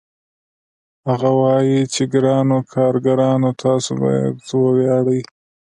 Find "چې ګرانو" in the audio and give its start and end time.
1.93-2.57